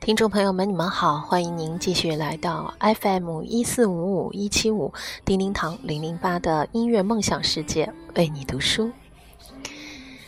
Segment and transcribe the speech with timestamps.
[0.00, 4.92] 听众朋友们，你们好，欢迎您继续来到 FM 一四五五一七五
[5.24, 8.90] 叮叮堂零零八的音乐梦想世界，为你读书。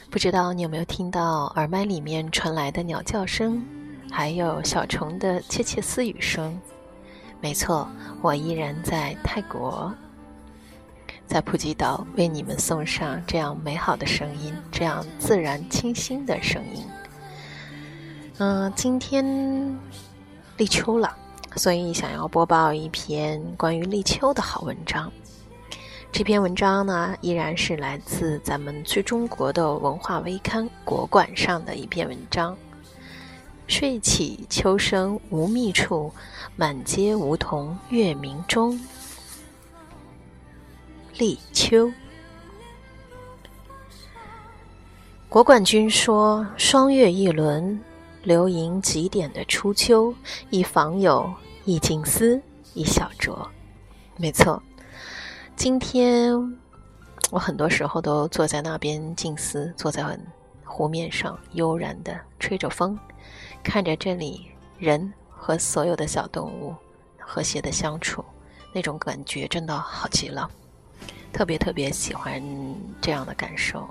[0.08, 3.61] 不知道你有没有听到耳麦里面传来的鸟叫声，
[4.11, 6.57] 还有小虫的窃窃私语声？
[7.42, 7.88] 没错，
[8.22, 9.92] 我依然在泰国，
[11.26, 16.84] 在普吉岛为你们送上这样美好的声音，这样自然清新的声音。
[18.38, 19.76] 嗯，今天
[20.56, 21.12] 立秋了，
[21.56, 25.12] 所以想要播报一篇关于立秋的好文章。
[26.12, 32.56] 这篇文章呢，依然是来自咱们最中国的文化微刊《国馆》上的一篇文章。
[33.72, 36.12] 睡起秋声无觅处，
[36.56, 38.78] 满街梧桐月明中。
[41.16, 41.90] 立秋，
[45.26, 47.80] 国馆君说：“霜月一轮。”
[48.22, 50.14] 流萤几点的初秋，
[50.50, 51.32] 一房有，
[51.64, 52.38] 一静思，
[52.74, 53.34] 一小酌。
[54.18, 54.62] 没错，
[55.56, 56.34] 今天
[57.30, 60.04] 我很多时候都坐在那边静思，坐在
[60.62, 62.96] 湖面上悠然的吹着风，
[63.62, 66.74] 看着这里人和所有的小动物
[67.18, 68.24] 和谐的相处，
[68.72, 70.50] 那种感觉真的好极了。
[71.32, 72.42] 特别特别喜欢
[73.00, 73.88] 这样的感受，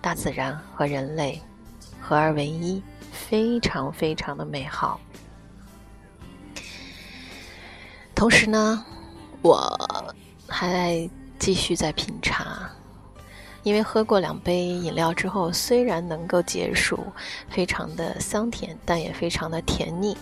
[0.00, 1.40] 大自然和人类
[2.00, 2.82] 合二为一。
[3.12, 5.00] 非常非常的美好。
[8.14, 8.84] 同时呢，
[9.42, 10.16] 我
[10.48, 12.70] 还继续在品茶，
[13.62, 16.98] 因为喝过两杯饮料之后，虽然能够解暑，
[17.48, 20.16] 非常的香甜，但也非常的甜腻，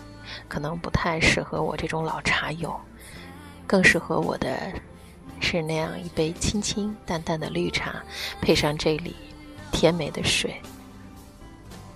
[0.48, 2.74] 可能不太适合我这种老茶友。
[3.66, 4.72] 更适合我的
[5.40, 8.02] 是那样一杯清清淡淡的绿茶，
[8.40, 9.14] 配上这里
[9.70, 10.60] 甜美的水。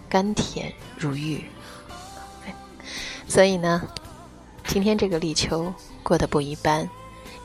[0.08, 1.42] 甘甜如玉，
[3.26, 3.82] 所以呢，
[4.66, 6.88] 今天这个立秋过得不一般，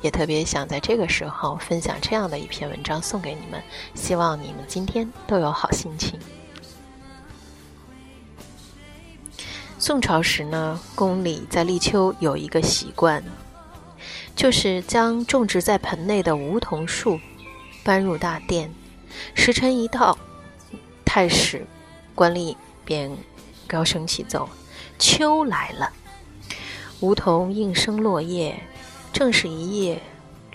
[0.02, 3.62] 也特别想在这个时候分享这样的一篇文章送给你们，
[3.96, 6.20] 希望你们今天都有好心情。
[9.80, 13.24] 宋朝时呢，宫里在立秋有一个习惯，
[14.36, 17.20] 就是将种植在盆内的梧桐树
[17.84, 18.74] 搬入大殿，
[19.34, 20.18] 时辰一到，
[21.06, 21.66] 太史。
[22.16, 23.16] 官吏便
[23.68, 24.50] 高声启奏
[24.98, 25.94] ：“秋来了，
[27.00, 28.60] 梧桐应声落叶，
[29.18, 30.00] 正是一叶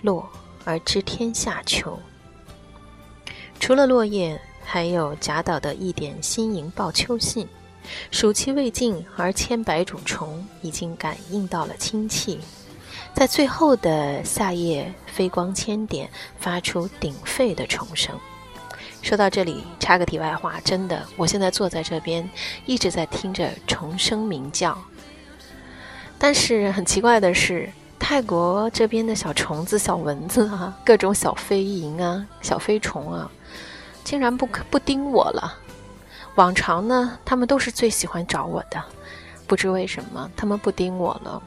[0.03, 0.25] 落
[0.63, 1.99] 而知天下秋。”
[3.59, 7.45] 除了落叶，还有贾岛的一点新颖报秋信。
[8.09, 12.39] 暑气未尽，而千百种虫已经感应到了清气，
[13.13, 16.09] 在最后的夏夜，飞光千点，
[16.39, 18.17] 发出鼎沸的虫声。
[19.01, 22.29] 说到这里，插个题外话，真的，我现在坐在这边，
[22.65, 24.81] 一直在听着虫声鸣叫。
[26.17, 27.69] 但是很奇怪的是，
[28.03, 33.31] 泰国这边的小虫子、小蚊子啊，各种小飞蝇啊、小飞虫啊，
[34.03, 35.57] 竟然不不叮我了。
[36.35, 38.83] 往常呢，他们都是最喜欢找我的，
[39.47, 41.41] 不知为什么，他们不叮我了。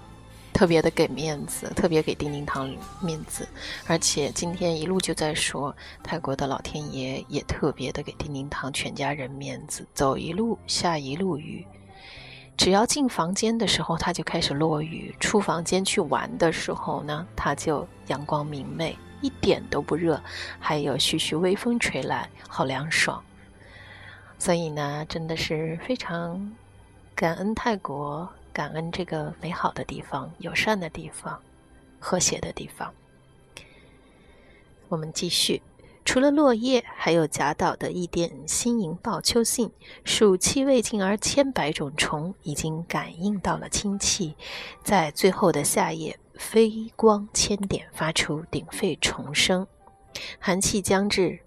[0.55, 3.47] 特别的给面子，特别给叮叮糖面子，
[3.87, 11.67] 而且今天一路就在说泰国的老天爷也特别的给叮叮糖全家人面子，走一路下一路雨，
[12.56, 20.21] 只要进房间的时候它就开始落雨，出房间去玩的时候呢，它就阳光明媚，一点都不热，
[20.59, 23.22] 还有徐徐微风吹来，好凉爽。
[24.39, 26.53] 所以呢，真的是非常
[27.15, 28.28] 感恩泰国。
[28.53, 31.38] 感恩这个美好的地方、友善的地方、
[31.99, 32.91] 和谐的地方。
[34.88, 35.61] 我们继续，
[36.16, 39.70] 除了落叶，还有贾岛的一点新迎报秋信。
[40.02, 44.35] 暑气未尽，而千百种虫已经感应到了清气，
[44.82, 49.67] 在最后的夏夜，飞光千点，发出鼎沸虫声。
[50.38, 51.38] 寒气将至，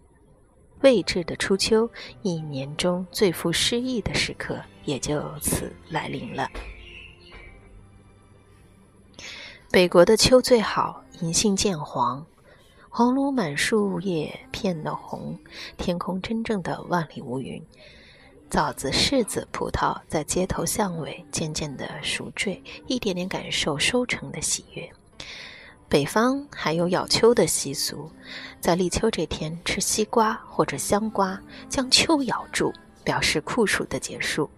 [0.82, 1.90] 未至的初秋，
[2.22, 6.48] 一年中最富诗意的时刻，也就此来临了。
[9.72, 12.24] 北国的秋最好，银杏渐黄，
[13.00, 15.34] 红芦满树叶片的红，
[15.78, 17.66] 天空真正的万里无云。
[18.50, 24.92] 枣子、柿子、葡萄在街头巷尾渐渐的熟坠，一点点感受收成的喜悦。
[25.88, 28.12] 北方还有咬秋的习俗，
[28.60, 32.74] 在立秋这天吃西瓜或者香瓜，将秋咬住，
[33.06, 34.50] 表示酷暑的结束。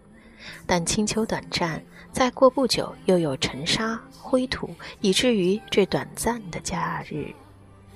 [0.65, 1.79] 但清秋短暂，
[2.11, 4.67] 再过不久又有尘沙灰土，
[4.99, 7.31] 以至于这短暂的假日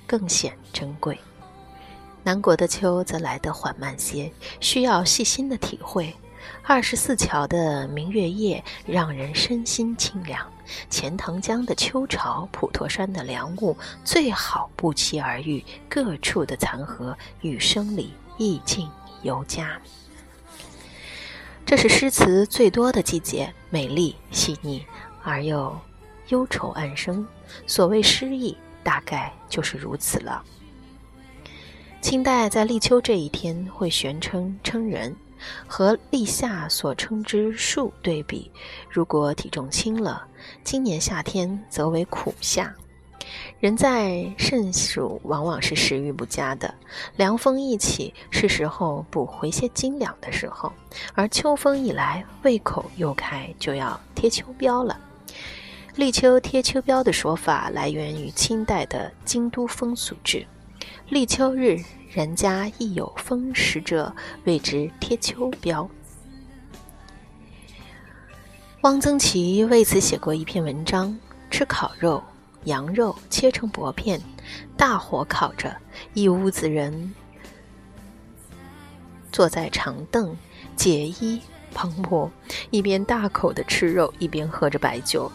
[0.06, 1.18] 更显珍贵。
[2.22, 6.14] 南国的秋则来得缓慢些，需要细心的体会。
[6.62, 10.44] 二十四桥的明月夜让人身心清凉，
[10.88, 15.64] 钱塘江的秋潮，普陀山的凉雾，最好不期而遇。
[15.88, 18.88] 各处的残荷，雨声里意境
[19.22, 19.80] 尤佳。
[21.64, 24.84] 这是诗词最多的季节，美丽细腻
[25.24, 25.76] 而又
[26.28, 27.26] 忧愁暗生。
[27.66, 28.56] 所谓诗意，
[28.86, 30.44] 大概就是如此了。
[32.00, 35.16] 清代在立秋这一天会悬称称人，
[35.66, 38.48] 和立夏所称之数对比。
[38.88, 40.24] 如果体重轻了，
[40.62, 42.72] 今年夏天则为苦夏。
[43.58, 46.72] 人在盛暑往往是食欲不佳的，
[47.16, 50.72] 凉风一起是时候补回些精粮的时候，
[51.12, 54.96] 而秋风一来，胃口又开，就要贴秋膘了。
[55.96, 60.46] 立秋贴秋膘的说法来源于清代的京都风俗志。
[61.08, 64.14] 立秋日，人家亦有丰食者，
[64.44, 65.88] 谓之贴秋膘。
[68.82, 71.18] 汪曾祺为此写过一篇文章：
[71.50, 72.22] 吃烤肉，
[72.64, 74.20] 羊肉切成薄片，
[74.76, 75.74] 大火烤着，
[76.12, 77.14] 一屋子人
[79.32, 80.36] 坐在长凳，
[80.76, 81.40] 解衣
[81.72, 82.28] 蓬勃，
[82.68, 85.32] 一边大口的吃肉，一边喝着白酒。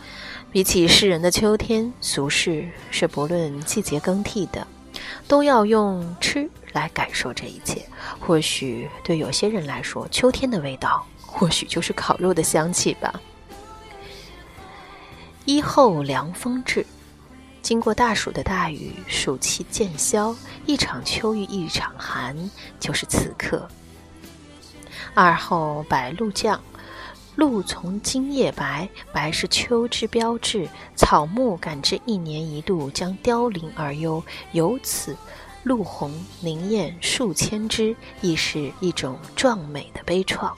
[0.51, 4.67] 比起诗人的秋天，俗世是不论季节更替的。
[5.27, 7.85] 都要用吃来感受这一切。
[8.19, 13.21] 或许对有些人来说，秋天的味道，或许就是烤肉的香气吧。
[15.45, 16.85] 一后凉风至，
[17.61, 22.35] 经过大暑的大雨，暑气渐消，一场秋雨一场寒，
[22.77, 23.65] 就是此刻。
[25.13, 26.61] 二后白露降。
[27.35, 30.67] 露从今夜白，白是秋之标志。
[30.95, 35.15] 草木感知一年一度将凋零而忧，由此
[35.63, 40.51] 露红凝艳数千枝，亦是一种壮美的悲怆。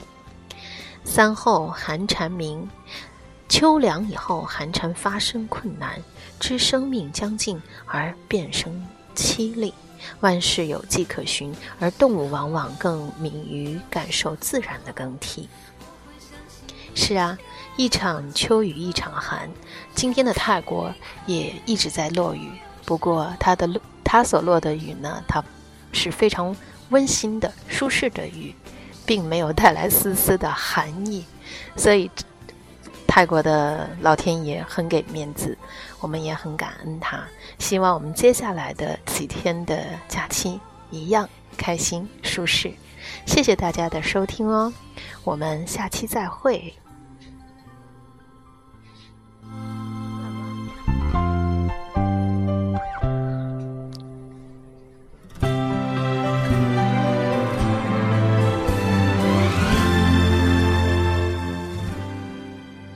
[1.04, 2.68] 三后寒蝉鸣，
[3.48, 6.02] 秋凉以后，寒蝉发生困难，
[6.40, 8.84] 知生命将尽而变生
[9.14, 9.72] 凄厉。
[10.20, 15.48] 万事有迹可循，而动物往往更敏于感受自然的更替。
[16.94, 17.36] 是啊，
[17.76, 19.50] 一场秋雨一场寒。
[19.94, 20.94] 今天的泰国
[21.26, 22.50] 也一直在落雨，
[22.84, 23.68] 不过它的，
[24.04, 25.42] 它所落的雨呢，它
[25.92, 26.56] 是非常
[26.90, 28.54] 温馨的、舒适的雨，
[29.04, 31.24] 并没有带来丝丝的寒意。
[31.76, 32.10] 所以，
[33.06, 35.56] 泰国的老天爷很给面子，
[36.00, 37.22] 我们也很感恩他。
[37.58, 42.72] 希望我们接下来的几天的假期一样开心舒适。
[43.26, 44.72] 谢谢大家的收听哦，
[45.24, 46.74] 我们下期再会。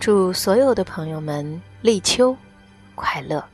[0.09, 2.35] 祝所有的朋友们立秋
[2.95, 3.45] 快乐！